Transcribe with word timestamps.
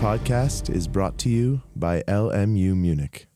podcast 0.00 0.68
is 0.68 0.86
brought 0.86 1.16
to 1.18 1.28
you 1.28 1.60
by 1.74 2.02
LMU 2.06 2.74
Munich. 2.74 3.26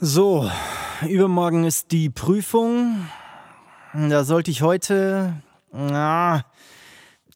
So, 0.00 0.50
übermorgen 1.08 1.64
ist 1.64 1.92
die 1.92 2.08
Prüfung. 2.08 3.06
Da 3.92 4.24
sollte 4.24 4.50
ich 4.50 4.62
heute 4.62 5.42
na, 5.72 6.44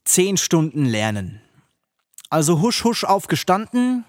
zehn 0.05 0.37
Stunden 0.37 0.85
lernen. 0.85 1.41
Also 2.31 2.61
husch 2.61 2.85
husch 2.85 3.05
aufgestanden, 3.05 4.05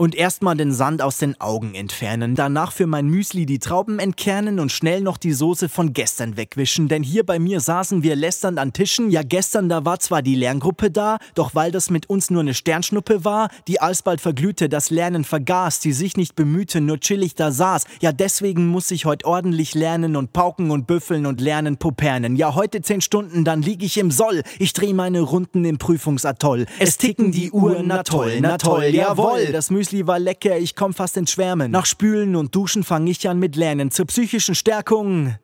und 0.00 0.14
erstmal 0.14 0.56
den 0.56 0.72
Sand 0.72 1.02
aus 1.02 1.18
den 1.18 1.38
Augen 1.42 1.74
entfernen, 1.74 2.34
danach 2.34 2.72
für 2.72 2.86
mein 2.86 3.06
Müsli 3.08 3.44
die 3.44 3.58
Trauben 3.58 3.98
entkernen 3.98 4.58
und 4.58 4.72
schnell 4.72 5.02
noch 5.02 5.18
die 5.18 5.34
Soße 5.34 5.68
von 5.68 5.92
gestern 5.92 6.38
wegwischen, 6.38 6.88
denn 6.88 7.02
hier 7.02 7.26
bei 7.26 7.38
mir 7.38 7.60
saßen 7.60 8.02
wir 8.02 8.16
lästernd 8.16 8.58
an 8.58 8.72
Tischen, 8.72 9.10
ja 9.10 9.22
gestern 9.22 9.68
da 9.68 9.84
war 9.84 10.00
zwar 10.00 10.22
die 10.22 10.36
Lerngruppe 10.36 10.90
da, 10.90 11.18
doch 11.34 11.54
weil 11.54 11.70
das 11.70 11.90
mit 11.90 12.08
uns 12.08 12.30
nur 12.30 12.40
eine 12.40 12.54
Sternschnuppe 12.54 13.26
war, 13.26 13.50
die 13.68 13.82
alsbald 13.82 14.22
verglühte, 14.22 14.70
das 14.70 14.88
Lernen 14.88 15.22
vergaß, 15.22 15.80
die 15.80 15.92
sich 15.92 16.16
nicht 16.16 16.34
bemühte, 16.34 16.80
nur 16.80 16.98
chillig 16.98 17.34
da 17.34 17.52
saß, 17.52 17.84
ja 18.00 18.12
deswegen 18.12 18.68
muss 18.68 18.90
ich 18.90 19.04
heute 19.04 19.26
ordentlich 19.26 19.74
lernen 19.74 20.16
und 20.16 20.32
pauken 20.32 20.70
und 20.70 20.86
büffeln 20.86 21.26
und 21.26 21.42
lernen 21.42 21.76
popernen, 21.76 22.36
ja 22.36 22.54
heute 22.54 22.80
zehn 22.80 23.02
Stunden, 23.02 23.44
dann 23.44 23.60
lieg 23.60 23.82
ich 23.82 23.98
im 23.98 24.10
Soll, 24.10 24.44
ich 24.58 24.72
dreh 24.72 24.94
meine 24.94 25.20
Runden 25.20 25.66
im 25.66 25.76
Prüfungsatoll, 25.76 26.64
es 26.78 26.96
ticken 26.96 27.32
die 27.32 27.50
Uhren, 27.50 27.88
na 27.88 28.02
toll, 28.02 28.38
na 28.40 28.56
toll, 28.56 28.84
jawoll, 28.84 29.52
das 29.52 29.68
Müsli 29.68 29.89
Müsli 29.90 30.06
war 30.06 30.20
lecker, 30.20 30.56
ich 30.56 30.76
komm 30.76 30.94
fast 30.94 31.16
ins 31.16 31.32
Schwärmen. 31.32 31.72
Nach 31.72 31.84
Spülen 31.84 32.36
und 32.36 32.54
Duschen 32.54 32.84
fang 32.84 33.08
ich 33.08 33.28
an 33.28 33.40
mit 33.40 33.56
Lernen. 33.56 33.90
Zur 33.90 34.06
psychischen 34.06 34.54
Stärkung 34.54 35.34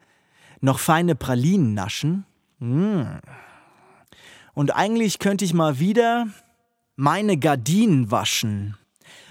noch 0.61 0.79
feine 0.79 1.17
Pralinen 1.17 1.75
naschen. 1.75 2.25
Mm. 2.61 3.03
Und 4.55 4.71
eigentlich 4.77 5.19
könnte 5.19 5.45
ich 5.45 5.53
mal 5.53 5.81
wieder 5.81 6.29
meine 6.95 7.39
Gardinen 7.39 8.13
waschen. 8.13 8.77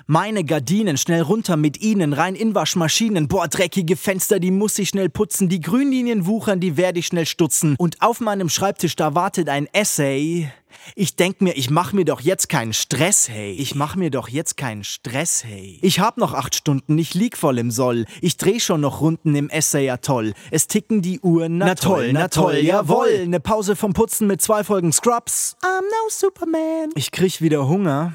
Meine 0.07 0.43
Gardinen 0.43 0.97
schnell 0.97 1.23
runter 1.23 1.57
mit 1.57 1.81
ihnen, 1.81 2.13
rein 2.13 2.35
in 2.35 2.53
Waschmaschinen. 2.53 3.27
Boah, 3.27 3.47
dreckige 3.47 3.95
Fenster, 3.95 4.39
die 4.39 4.51
muss 4.51 4.77
ich 4.77 4.89
schnell 4.89 5.09
putzen. 5.09 5.49
Die 5.49 5.59
Grünlinien 5.59 6.27
wuchern, 6.27 6.59
die 6.59 6.77
werde 6.77 6.99
ich 6.99 7.07
schnell 7.07 7.25
stutzen. 7.25 7.75
Und 7.79 8.03
auf 8.03 8.19
meinem 8.19 8.49
Schreibtisch, 8.49 8.95
da 8.95 9.15
wartet 9.15 9.49
ein 9.49 9.67
Essay. 9.73 10.47
Ich 10.93 11.15
denk 11.15 11.41
mir, 11.41 11.53
ich 11.57 11.71
mach 11.71 11.91
mir 11.91 12.05
doch 12.05 12.21
jetzt 12.21 12.49
keinen 12.49 12.73
Stress, 12.73 13.29
hey. 13.29 13.53
Ich 13.53 13.73
mach 13.73 13.95
mir 13.95 14.11
doch 14.11 14.29
jetzt 14.29 14.57
keinen 14.57 14.83
Stress, 14.83 15.43
hey. 15.43 15.79
Ich 15.81 15.99
hab 15.99 16.17
noch 16.17 16.35
acht 16.35 16.53
Stunden, 16.53 16.99
ich 16.99 17.15
lieg 17.15 17.35
voll 17.35 17.57
im 17.57 17.71
Soll. 17.71 18.05
Ich 18.21 18.37
dreh 18.37 18.59
schon 18.59 18.81
noch 18.81 19.01
Runden 19.01 19.33
im 19.33 19.49
Essay, 19.49 19.85
ja 19.85 19.97
toll. 19.97 20.33
Es 20.51 20.67
ticken 20.67 21.01
die 21.01 21.19
Uhren, 21.21 21.57
na, 21.57 21.65
na 21.67 21.75
toll, 21.75 22.13
na 22.13 22.27
toll, 22.27 22.57
jawoll. 22.57 23.25
Ne 23.25 23.39
Pause 23.39 23.75
vom 23.75 23.93
Putzen 23.93 24.27
mit 24.27 24.39
zwei 24.39 24.63
Folgen 24.63 24.91
Scrubs. 24.91 25.55
I'm 25.63 25.81
no 25.81 26.09
Superman. 26.09 26.91
Ich 26.93 27.09
krieg 27.09 27.41
wieder 27.41 27.67
Hunger. 27.67 28.13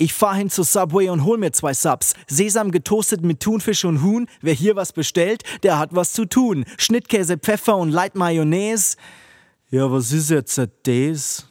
Ich 0.00 0.14
fahr 0.14 0.36
hin 0.36 0.48
zu 0.48 0.62
Subway 0.62 1.08
und 1.08 1.24
hol 1.24 1.38
mir 1.38 1.50
zwei 1.50 1.74
Subs. 1.74 2.14
Sesam 2.28 2.70
getoastet 2.70 3.22
mit 3.22 3.40
Thunfisch 3.40 3.84
und 3.84 4.00
Huhn. 4.00 4.28
Wer 4.40 4.54
hier 4.54 4.76
was 4.76 4.92
bestellt, 4.92 5.42
der 5.64 5.76
hat 5.76 5.92
was 5.92 6.12
zu 6.12 6.24
tun. 6.24 6.66
Schnittkäse, 6.78 7.36
Pfeffer 7.36 7.76
und 7.76 7.90
Light 7.90 8.14
Mayonnaise. 8.14 8.96
Ja, 9.70 9.90
was 9.90 10.12
ist 10.12 10.30
jetzt 10.30 10.60
das? 10.84 11.47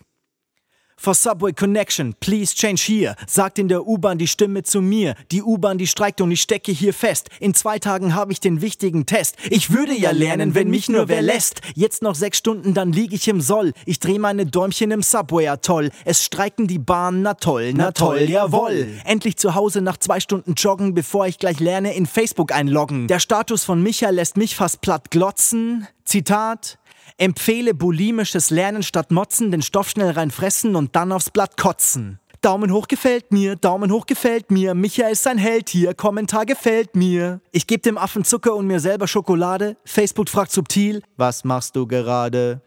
For 1.00 1.14
Subway 1.14 1.54
Connection, 1.54 2.16
please 2.20 2.56
change 2.56 2.82
here, 2.88 3.16
sagt 3.28 3.60
in 3.60 3.68
der 3.68 3.86
U-Bahn 3.86 4.18
die 4.18 4.28
Stimme 4.28 4.64
zu 4.64 4.82
mir. 4.82 5.14
Die 5.32 5.44
U-Bahn, 5.44 5.78
die 5.78 5.86
streikt 5.86 6.22
und 6.22 6.32
ich 6.32 6.42
stecke 6.42 6.72
hier 6.72 6.94
fest. 6.94 7.30
In 7.40 7.54
zwei 7.54 7.78
Tagen 7.78 8.16
habe 8.16 8.32
ich 8.32 8.40
den 8.40 8.62
wichtigen 8.62 9.06
Test. 9.06 9.36
Ich 9.52 9.72
würde 9.72 9.94
ja 9.94 10.10
lernen, 10.10 10.56
wenn 10.56 10.72
mich 10.72 10.90
nur 10.90 11.08
wer 11.08 11.22
lässt. 11.22 11.62
Jetzt 11.76 12.02
noch 12.02 12.16
sechs 12.16 12.40
Stunden, 12.40 12.74
dann 12.74 12.92
lieg 12.92 13.14
ich 13.14 13.28
im 13.28 13.42
Soll. 13.42 13.74
Ich 13.86 14.00
dreh 14.00 14.18
meine 14.18 14.48
Däumchen 14.48 14.90
im 14.90 15.04
Subway, 15.04 15.48
atoll. 15.48 15.92
Es 16.04 16.24
streiken 16.24 16.68
die 16.68 16.80
Bahnen, 16.80 17.22
na 17.22 17.36
toll, 17.36 17.74
na 17.74 17.92
toll, 17.92 18.22
jawoll. 18.22 18.88
Endlich 19.06 19.38
zu 19.38 19.54
Hause 19.54 19.82
nach 19.82 19.98
zwei 19.98 20.20
Stunden 20.20 20.56
joggen, 20.56 20.96
bevor 20.96 21.28
ich 21.28 21.38
gleich 21.38 21.60
lerne, 21.60 21.94
in 21.94 22.08
Facebook 22.08 22.52
einloggen. 22.52 23.08
Der 23.08 23.20
Status 23.20 23.64
von 23.64 23.84
Micha 23.84 24.10
lässt 24.10 24.36
mich 24.36 24.56
fast 24.56 24.82
platt 24.82 25.12
glotzen. 25.12 25.88
Zitat, 26.06 26.80
Empfehle 27.18 27.74
bulimisches 27.74 28.50
Lernen 28.50 28.84
statt 28.84 29.12
Motzen, 29.12 29.52
den 29.52 29.62
Stoff 29.62 29.90
schnell 29.90 30.12
reinfressen 30.12 30.76
und 30.76 30.96
dann 30.96 31.12
aufs 31.12 31.30
Blatt 31.30 31.58
kotzen. 31.58 32.20
Daumen 32.42 32.72
hoch 32.72 32.88
gefällt 32.88 33.32
mir, 33.32 33.56
Daumen 33.56 33.92
hoch 33.92 34.06
gefällt 34.06 34.52
mir, 34.52 34.76
Michael 34.76 35.12
ist 35.12 35.26
ein 35.28 35.38
Held 35.38 35.70
hier, 35.70 35.94
Kommentar 35.94 36.46
gefällt 36.46 36.96
mir. 36.96 37.42
Ich 37.52 37.66
geb 37.66 37.84
dem 37.84 37.98
Affen 37.98 38.24
Zucker 38.24 38.56
und 38.56 38.68
mir 38.68 38.80
selber 38.80 39.08
Schokolade. 39.08 39.76
Facebook 39.86 40.30
fragt 40.30 40.52
subtil, 40.52 41.02
was 41.18 41.44
machst 41.44 41.76
du 41.76 41.88
gerade? 41.88 42.62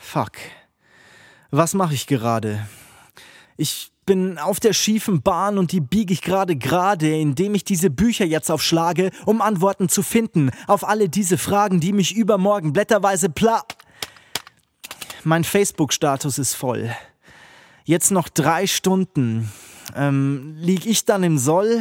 Fuck. 0.00 0.32
Was 1.50 1.74
mache 1.74 1.94
ich 1.94 2.06
gerade? 2.06 2.66
Ich 3.56 3.92
bin 4.06 4.38
auf 4.38 4.60
der 4.60 4.72
schiefen 4.72 5.20
Bahn 5.20 5.58
und 5.58 5.72
die 5.72 5.80
biege 5.80 6.12
ich 6.12 6.22
gerade 6.22 6.56
gerade, 6.56 7.14
indem 7.18 7.54
ich 7.54 7.64
diese 7.64 7.90
Bücher 7.90 8.24
jetzt 8.24 8.50
aufschlage, 8.50 9.10
um 9.26 9.42
Antworten 9.42 9.88
zu 9.88 10.02
finden 10.02 10.50
auf 10.68 10.88
alle 10.88 11.08
diese 11.08 11.36
Fragen, 11.36 11.80
die 11.80 11.92
mich 11.92 12.16
übermorgen 12.16 12.72
blätterweise 12.72 13.28
pla... 13.28 13.64
Mein 15.24 15.42
Facebook-Status 15.42 16.38
ist 16.38 16.54
voll. 16.54 16.94
Jetzt 17.84 18.12
noch 18.12 18.28
drei 18.28 18.68
Stunden 18.68 19.50
ähm, 19.94 20.56
lieg 20.58 20.86
ich 20.86 21.04
dann 21.04 21.22
im 21.22 21.38
Soll? 21.38 21.80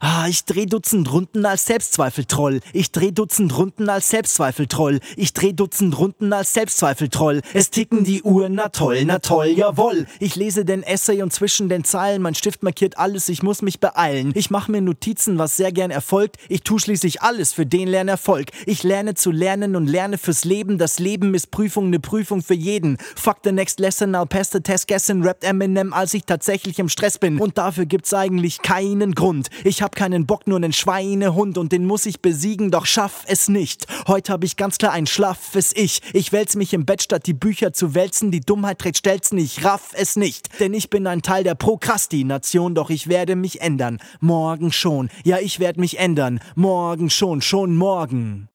Ah, 0.00 0.26
ich 0.28 0.44
dreh 0.44 0.66
Dutzend 0.66 1.12
Runden 1.12 1.44
als 1.44 1.66
Selbstzweifeltroll. 1.66 2.60
Ich 2.72 2.92
dreh 2.92 3.10
Dutzend 3.10 3.56
Runden 3.56 3.88
als 3.88 4.10
Selbstzweifeltroll. 4.10 5.00
Ich 5.16 5.32
dreh 5.32 5.52
Dutzend 5.52 5.98
Runden 5.98 6.32
als 6.32 6.54
Selbstzweifeltroll. 6.54 7.42
Es 7.52 7.70
ticken 7.70 8.04
die 8.04 8.22
Uhren, 8.22 8.54
na 8.54 8.68
toll, 8.68 9.04
na 9.04 9.18
toll, 9.18 9.46
jawoll. 9.46 10.06
Ich 10.20 10.36
lese 10.36 10.64
den 10.64 10.82
Essay 10.82 11.22
und 11.22 11.32
zwischen 11.32 11.68
den 11.68 11.84
Zeilen, 11.84 12.22
mein 12.22 12.34
Stift 12.34 12.62
markiert 12.62 12.98
alles, 12.98 13.28
ich 13.28 13.42
muss 13.42 13.62
mich 13.62 13.80
beeilen. 13.80 14.32
Ich 14.34 14.50
mache 14.50 14.70
mir 14.70 14.80
Notizen, 14.80 15.38
was 15.38 15.56
sehr 15.56 15.72
gern 15.72 15.90
erfolgt. 15.90 16.36
Ich 16.48 16.62
tu 16.62 16.78
schließlich 16.78 17.22
alles 17.22 17.52
für 17.52 17.66
den 17.66 17.88
Lernerfolg. 17.88 18.50
Ich 18.66 18.82
lerne 18.82 19.14
zu 19.14 19.30
lernen 19.30 19.76
und 19.76 19.86
lerne 19.86 20.18
fürs 20.18 20.44
Leben. 20.44 20.78
Das 20.78 20.98
Leben 20.98 21.34
ist 21.34 21.50
Prüfung, 21.50 21.90
ne 21.90 21.98
Prüfung 21.98 22.42
für 22.42 22.54
jeden. 22.54 22.98
Fuck 23.16 23.38
the 23.44 23.52
next 23.52 23.80
lesson, 23.80 24.14
I'll 24.14 24.26
pass 24.26 24.50
the 24.50 24.60
test, 24.60 24.88
guessing, 24.88 25.22
rappt 25.22 25.44
Eminem, 25.44 25.92
als 25.92 26.14
ich 26.14 26.24
tatsächlich 26.24 26.78
im 26.78 26.88
Stress 26.88 27.18
bin 27.18 27.31
bin. 27.36 27.42
Und 27.42 27.58
dafür 27.58 27.86
gibt's 27.86 28.14
eigentlich 28.14 28.62
keinen 28.62 29.14
Grund. 29.14 29.48
Ich 29.64 29.82
hab 29.82 29.94
keinen 29.94 30.26
Bock, 30.26 30.46
nur 30.46 30.56
einen 30.56 30.72
Schweinehund 30.72 31.58
und 31.58 31.72
den 31.72 31.84
muss 31.84 32.06
ich 32.06 32.20
besiegen, 32.20 32.70
doch 32.70 32.86
schaff 32.86 33.24
es 33.26 33.48
nicht. 33.48 33.86
Heute 34.06 34.32
hab 34.32 34.44
ich 34.44 34.56
ganz 34.56 34.78
klar 34.78 34.92
ein 34.92 35.06
schlaffes 35.06 35.72
Ich. 35.74 36.00
Ich 36.12 36.32
wälz 36.32 36.56
mich 36.56 36.74
im 36.74 36.84
Bett, 36.84 37.02
statt 37.02 37.26
die 37.26 37.34
Bücher 37.34 37.72
zu 37.72 37.94
wälzen. 37.94 38.30
Die 38.30 38.40
Dummheit 38.40 38.78
trägt 38.78 38.98
Stelzen, 38.98 39.38
ich 39.38 39.64
raff 39.64 39.90
es 39.94 40.16
nicht. 40.16 40.60
Denn 40.60 40.74
ich 40.74 40.90
bin 40.90 41.06
ein 41.06 41.22
Teil 41.22 41.44
der 41.44 41.54
Prokrastination, 41.54 42.74
doch 42.74 42.90
ich 42.90 43.08
werde 43.08 43.36
mich 43.36 43.60
ändern. 43.60 43.98
Morgen 44.20 44.72
schon. 44.72 45.08
Ja, 45.24 45.38
ich 45.38 45.60
werde 45.60 45.80
mich 45.80 45.98
ändern. 45.98 46.40
Morgen 46.54 47.10
schon, 47.10 47.42
schon 47.42 47.76
morgen. 47.76 48.48